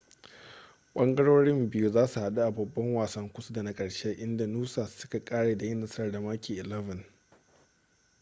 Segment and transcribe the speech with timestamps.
[0.93, 5.19] ɓangarorin biyu za su haɗu a babban wasan kusa da na ƙarshe inda noosa suka
[5.23, 7.03] ƙare da yin nasara da maki 11